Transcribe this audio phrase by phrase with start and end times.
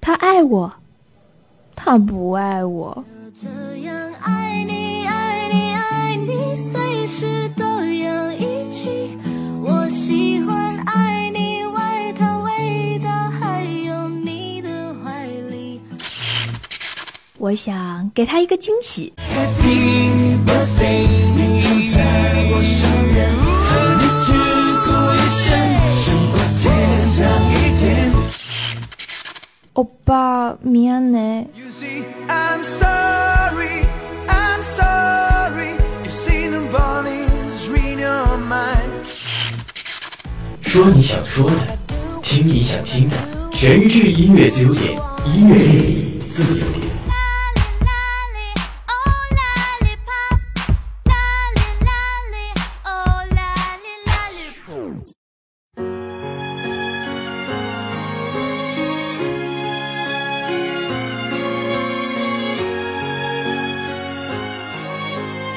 [0.00, 0.72] 他爱我，
[1.76, 3.04] 他不爱我。
[17.49, 19.13] 我想给他一个惊喜。
[19.17, 21.97] Happy birthday，你就在
[22.51, 23.29] 我身边，
[23.65, 24.31] 和你只
[24.85, 25.45] 过一生，
[25.99, 26.63] 胜过天
[27.13, 27.83] 堂一天。
[29.73, 31.47] 欧巴，미안해。
[31.53, 33.85] You see, I'm sorry,
[34.27, 35.75] I'm sorry.
[36.05, 39.03] You see the bodies read your mind.
[40.61, 41.77] 说你想说的，
[42.21, 43.15] 听你想听的，
[43.51, 44.97] 全智音乐自由点，
[45.35, 46.78] 音乐电影自由点。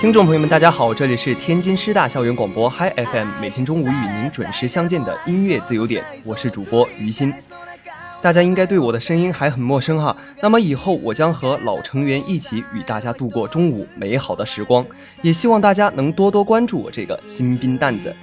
[0.04, 7.34] 听众朋友们，大家好，这里是天津师大校园广播 Hi FM，每天中午与您准时相见的音乐自由点，我是主播于鑫。
[8.22, 14.86] 大家应该对我的声音还很陌生哈，那么以后我将和老成员一起与大家度过中午美好的时光，
[15.22, 18.13] 也希望大家能多多关注我这个新兵蛋子。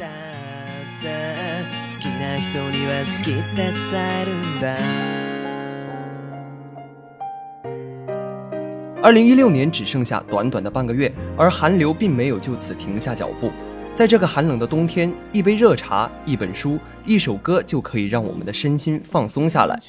[9.02, 13.50] 二零一六年只剩下短短的半个月，而寒流并没有就此停下脚步。
[13.94, 19.80] 在这个寒冷的冬天，一杯热茶、一本书、一首歌就可以让我们的身心放松下来。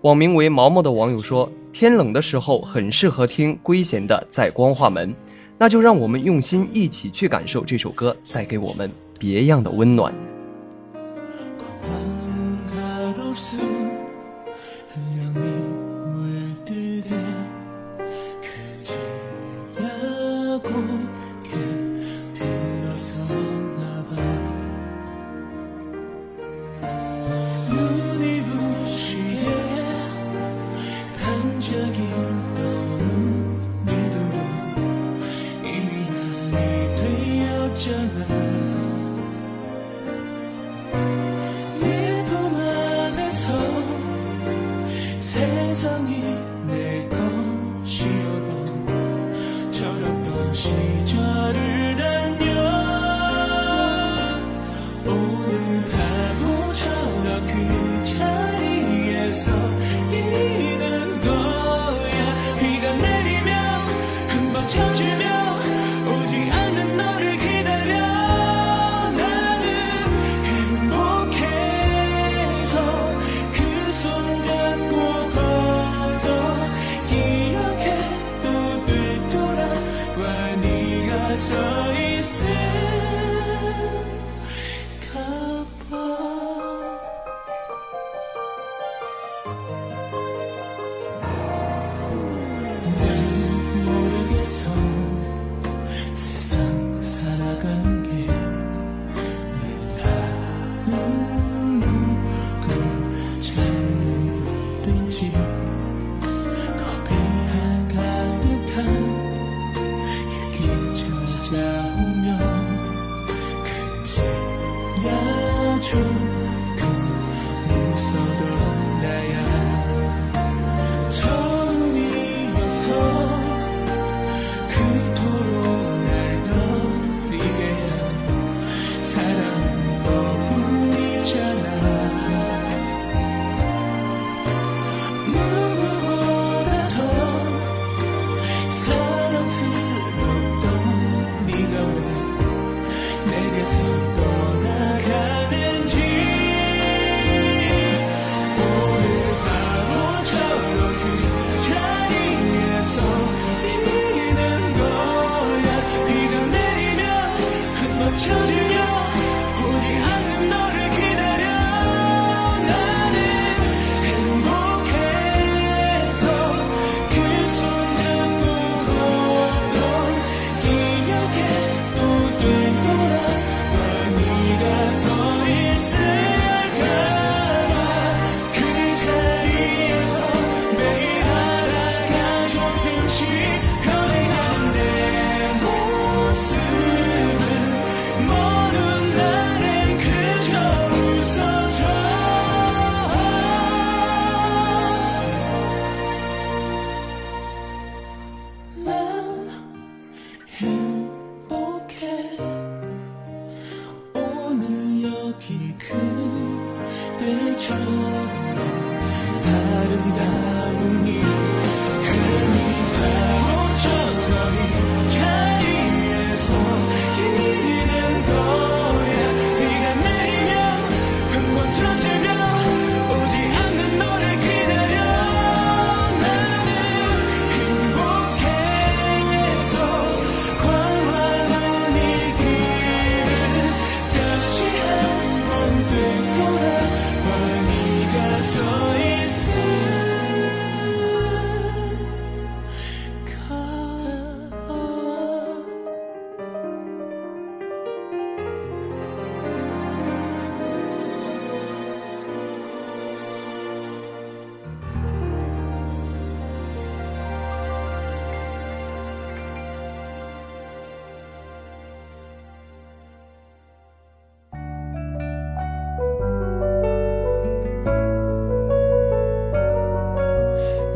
[0.00, 5.10] 网名为毛毛的网友说：“天冷的时候很适合听龟贤的《在光化门》，
[5.58, 10.10] 那就让我们用心一起去感受这首歌带给我们别样的温暖。”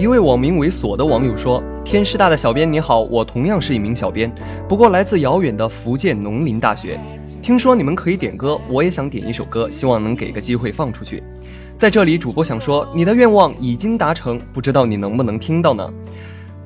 [0.03, 4.35] 一位网名为“锁”的网友说：“天师大的小编你好，我同样是一名小编，
[4.69, 6.99] 不过来自遥远的福建农林大学。
[7.41, 11.23] 听说你们可以点歌，我也想点一首歌，希望能给个机会放出去。
[11.79, 15.89] 在这里，主播想说，你的愿望已经达成，不知道你能不能听到呢？”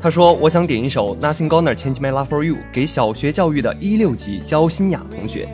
[0.00, 5.46] 他说：“我想点一首《Nothing Gonna Change My Love for You》给小学教育的一六级焦新雅同学。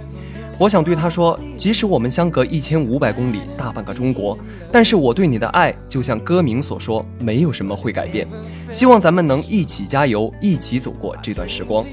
[0.62, 4.38] 我想对他说，即使我们相隔一千五百公里，大半个中国，
[4.70, 8.24] 但是我对你的爱，就像歌名所说，没有什么会改变。
[8.70, 11.84] 希望咱们能一起加油，一起走过这段时光。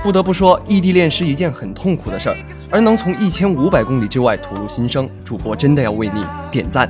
[0.00, 2.36] 不得不说，异地恋是一件很痛苦的事儿，
[2.70, 6.88] 而能从一千五百公里之外吐露心声，主播真的要为你点赞。”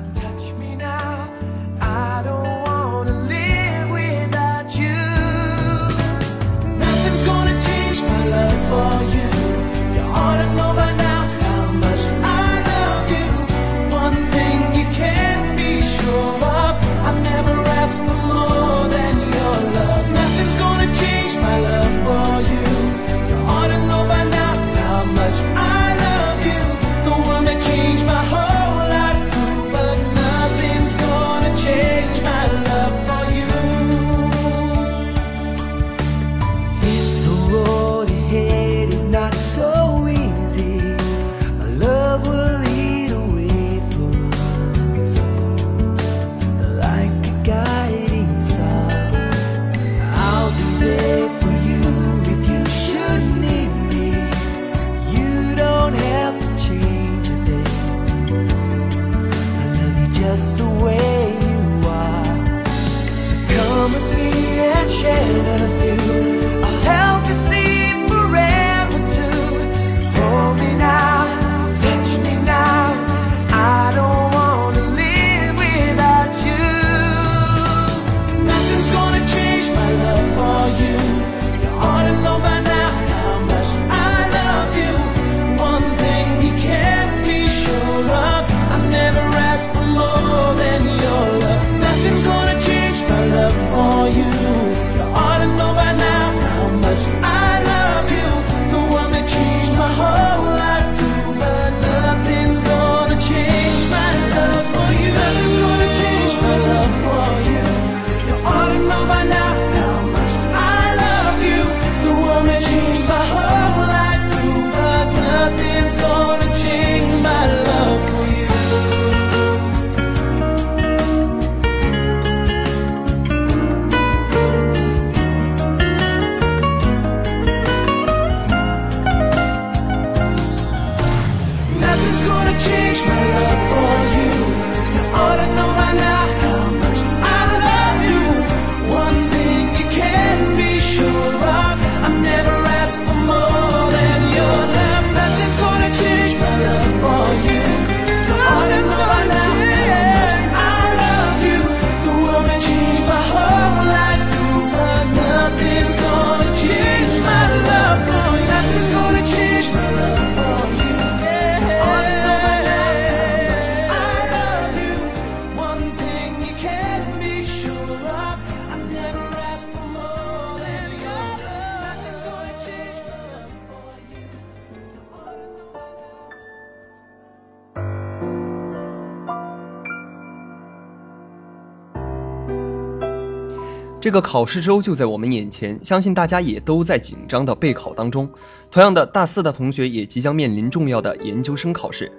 [184.09, 188.27] 这个考试周就在我们眼前，相信大家也都在紧张的备考当中。
[188.71, 192.11] 同样的，大四的同学也即将面临重要的研究生考试。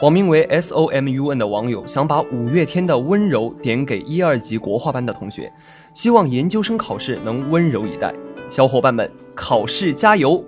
[0.00, 5.52] 网名为 S O M U N 的网友想把五月天的《温柔》点给一二级国画班的同学，
[5.92, 8.14] 希望研究生考试能温柔以待。
[8.48, 10.44] 小伙伴们，考试加油！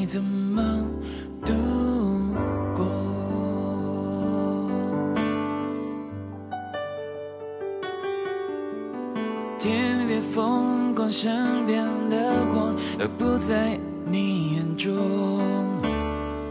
[0.00, 0.62] 你怎么
[1.44, 1.52] 度
[2.74, 2.86] 过？
[9.58, 12.16] 天边风光身边的
[12.50, 14.96] 我都不在你眼中。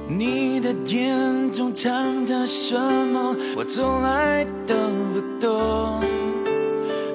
[0.07, 4.75] 你的眼中藏着什么我从来都
[5.11, 6.03] 不懂。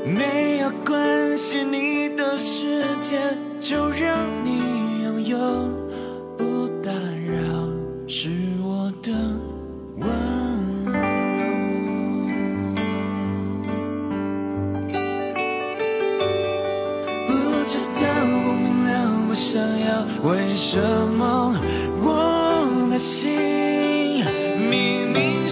[0.05, 3.21] 没有关系你的世界
[3.61, 4.44] 就让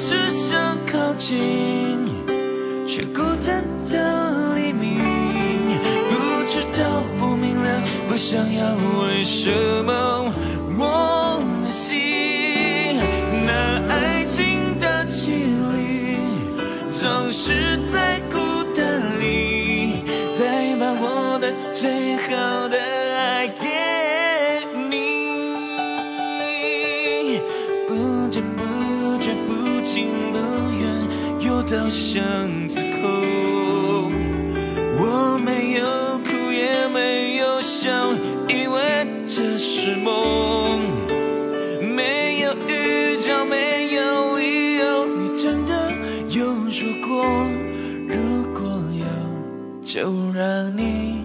[0.04, 1.38] 只想靠近，
[2.84, 4.98] 却孤单到黎明，
[6.10, 8.71] 不知道不明了，不想要。
[49.92, 51.22] 就让你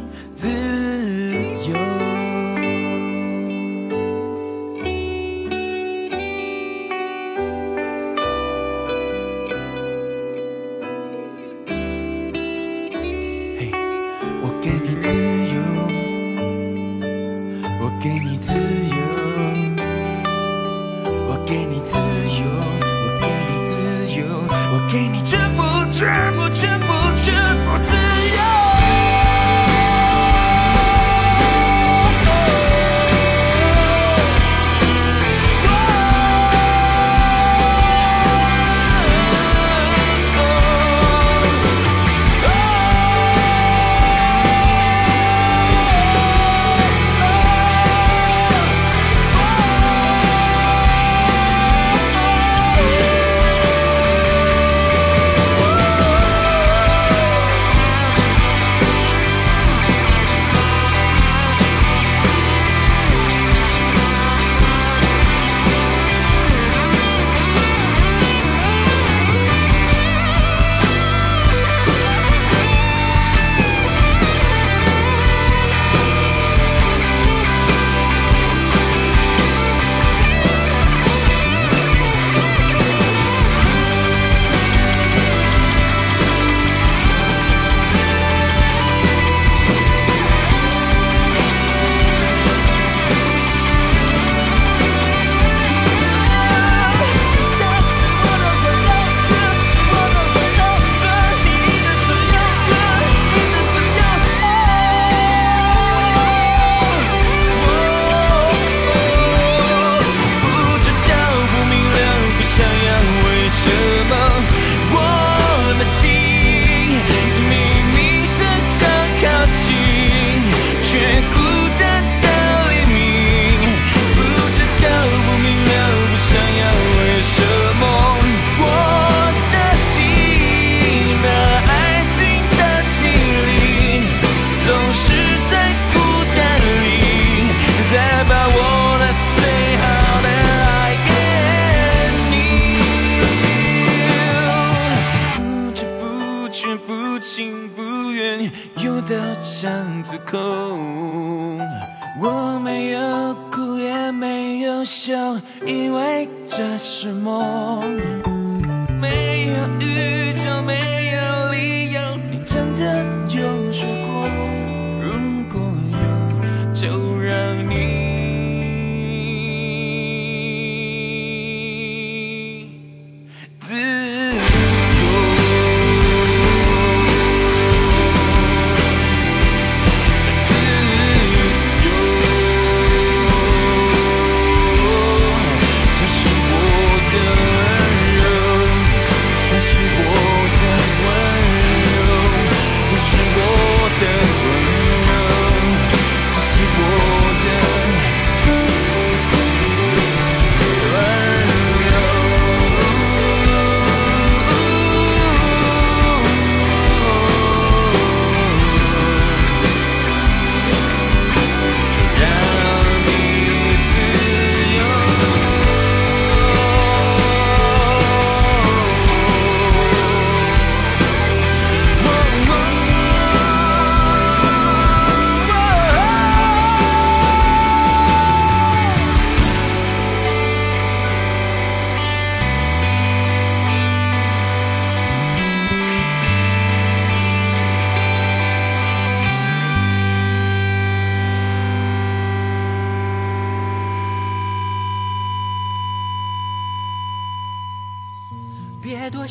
[156.57, 157.66] 这是梦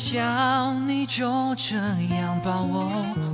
[0.09, 1.25] 想你就
[1.57, 2.89] 这样把我，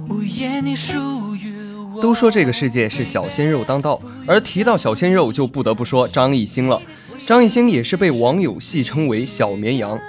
[0.10, 0.98] 无言你属
[1.36, 1.54] 于
[1.94, 2.02] 我。
[2.02, 6.82] 都说这个世界是小鲜肉当道，而提到小鲜肉，就不得不说张艺兴了。
[7.28, 10.00] 张艺兴也是被网友戏称为“小绵羊”。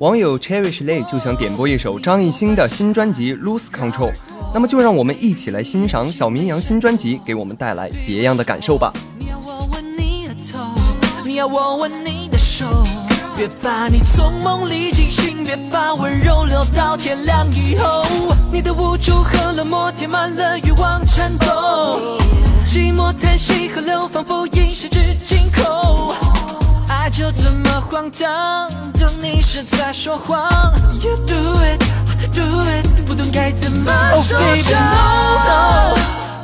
[0.00, 4.12] 网友 Cherish Lay 就想点播一首张艺兴的新专辑《Lose Control》，
[4.52, 8.92] 那么就让我们一起来欣赏小绵羊新专辑给我们带来别样的感受吧。
[9.18, 10.58] 你要我吻你的头，
[11.24, 12.66] 你要我吻你的手，
[13.42, 18.04] 别把你从梦里惊醒，别把温柔留到天亮以后。
[18.52, 22.20] 你的无助和冷漠填满了欲望颤抖，
[22.64, 26.14] 寂寞叹息河流仿佛已失至尽头。
[26.86, 30.72] 爱就这么荒唐，当你是在说谎。
[31.02, 34.38] You do it, how to do it，不懂该怎么说。
[34.38, 35.96] Oh baby no no,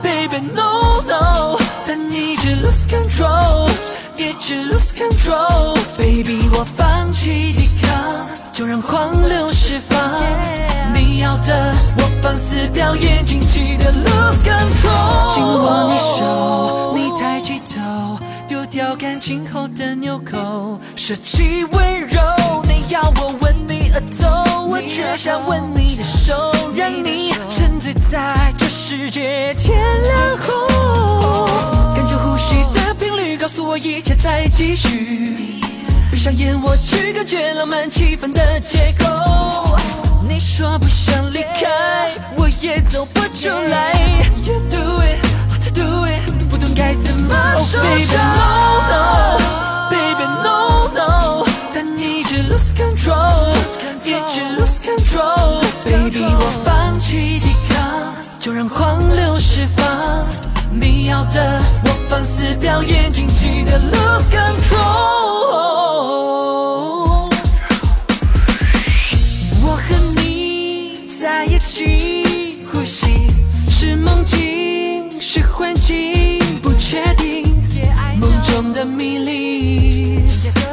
[0.02, 3.70] baby no no，但你一直 lose control，
[4.18, 5.78] 一直 lose control。
[5.96, 10.20] Baby 我放弃抵抗，就让狂流释放。
[10.92, 15.35] 你要的我放肆表演，尽情的 lose control。
[15.35, 18.18] 紧握你手，你抬起头。
[18.48, 22.20] 丢掉感情后的纽扣，舍弃温柔。
[22.64, 31.46] 你要我吻你额头，我却想吻你的手，让你沉醉在这世界天亮后。
[31.94, 32.88] 感觉呼吸的频率
[33.38, 35.62] 告诉我一切在继续。
[36.11, 39.79] 闭上眼，我去感觉浪漫气氛的借口。
[40.29, 43.92] 你说不想离开，我也走不出来。
[44.44, 47.81] You do it, how to do it，不懂该怎么说。
[47.81, 53.55] Baby no no，Baby no no，但你一直 lose control，
[54.03, 55.62] 一直 lose control。
[55.85, 60.27] Baby 我放弃抵抗，就让狂流释放。
[60.70, 64.78] 你要的我放肆表演，尽情的 lose control。
[69.62, 73.28] 我和你在一起，呼吸
[73.68, 77.44] 是梦境，是幻境，不确定。
[78.18, 80.20] 梦中的迷离，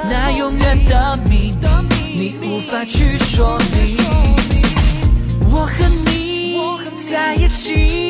[0.09, 1.53] 那永远的秘
[1.89, 3.97] 密，你无法去说明。
[5.51, 6.57] 我和你
[7.11, 8.04] 在一起，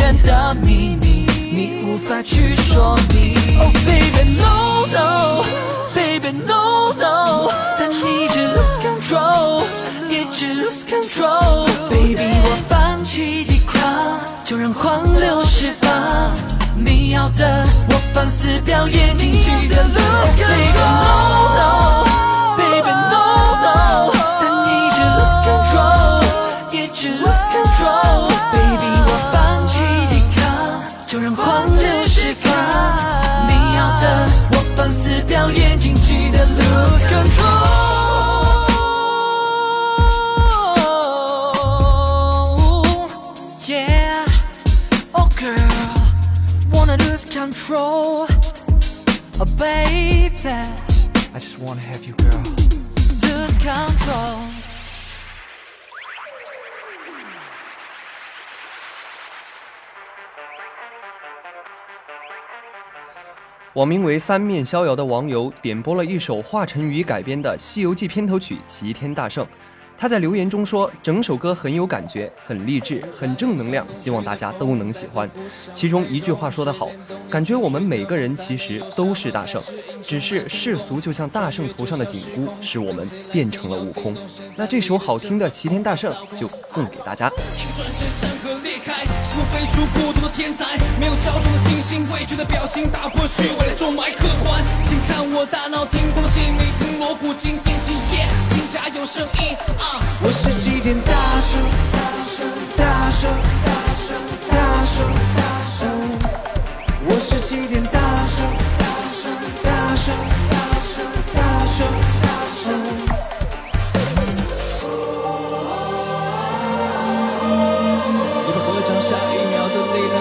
[0.00, 3.58] 远的秘密，你无法去说明。
[3.58, 9.62] Oh baby no no，baby no no，但你一直 lose control，
[10.08, 11.66] 一直 lose control。
[11.90, 16.32] Baby 我放弃抵抗，就让狂流释放。
[16.74, 22.09] 你要的我放肆表演，尽情的 lose control。
[51.60, 52.42] Wanna have you, girl.
[53.22, 54.60] Lose control.
[63.74, 69.44] 网名为“三面逍遥”的网友点播了一首华晨宇改编的《西游记》片头曲《齐天大圣》。
[70.00, 75.30] 他在留言中说，整首歌很有感觉，很励志，很正能量，希望大家都能喜欢。
[75.74, 76.88] 其中一句话说得好，
[77.28, 79.60] 感觉我们每个人其实都是大圣，
[80.02, 84.16] 只是世俗就像大圣头上的紧箍，使我们变成了悟空。
[84.56, 87.30] 那这首好听的《齐天大圣》就送给大家。
[89.40, 94.62] 转身山河裂开，是我飞出孤独的天才，没有骄纵的信心，畏惧的表情，打破虚伪的重埋客观。
[94.84, 100.00] 请看我大脑听空气里听锣鼓惊天起夜，金甲有声音啊！
[100.22, 103.30] 我是齐天大圣，大圣，大圣，
[104.50, 104.96] 大圣，
[105.36, 105.88] 大圣，
[107.06, 107.82] 我是齐天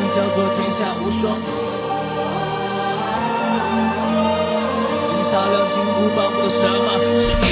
[0.09, 1.37] 叫做天下无双。
[5.13, 7.48] 一擦亮金箍棒，不懂什么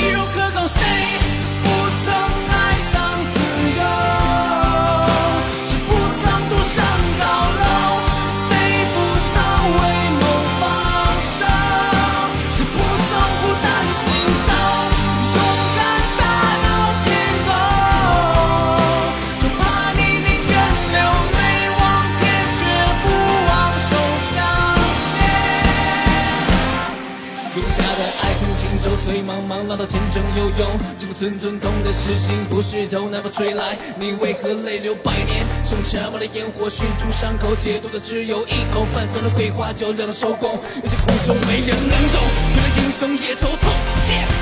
[29.78, 30.66] 到前程悠悠，
[30.98, 35.46] 这股寸寸痛的诗心不是头南风吹来，你为何泪流百年？
[35.70, 40.50] 用沉默的烟火熏出伤口，解毒的只有一口，泛酸的桂花酒让它收工，
[40.82, 42.18] 有些苦衷没人能懂，
[42.56, 43.70] 原来英雄也走错。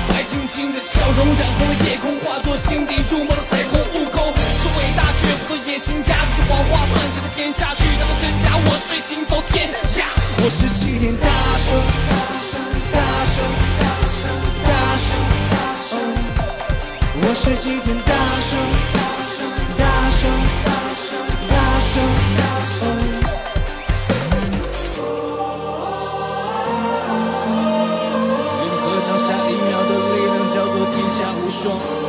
[0.08, 3.76] 白晶晶的笑容染红了夜空，化作心底入梦的彩虹。
[3.92, 7.74] 悟空是伟大，却不做野心家，这是谎话算谁的天下？
[7.74, 10.06] 巨大的真假，我谁行走天下？
[10.38, 11.28] 我是齐天大
[11.60, 11.76] 圣，
[12.92, 13.65] 大圣，大
[17.38, 18.58] 十今天，大声，
[18.94, 18.98] 大
[19.36, 19.38] 声，
[19.76, 20.20] 大声，
[20.64, 20.68] 大
[21.04, 21.06] 声，
[21.50, 21.92] 大声，
[22.38, 22.78] 大声。
[28.58, 32.05] 与你合掌，下一秒的力量叫做天下无双。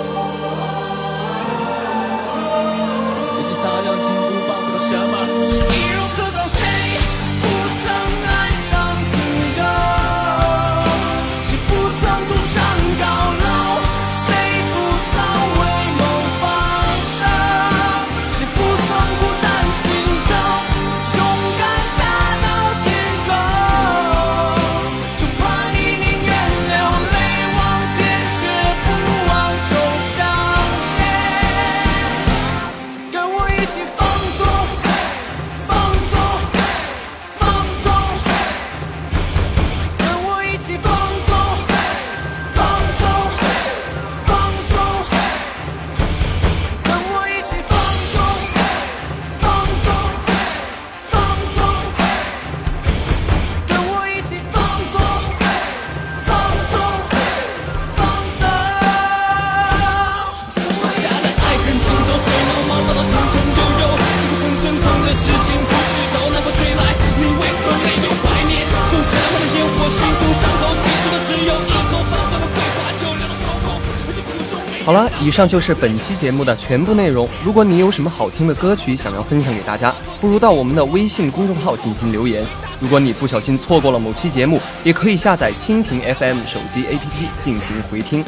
[74.88, 77.28] 好了，以上就是本期节目的全部内容。
[77.43, 82.41] 如果你有什么好听的歌曲想要分享给大家，不如到我们的微信公众号进行留言。
[82.80, 88.23] 如果你不小心错过了某期节目，也可以下载蜻蜓 FM 手机 APP 进行回听。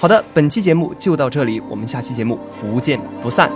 [0.00, 3.52] 好的，本期节目就到这里，我们下期节目不见不散。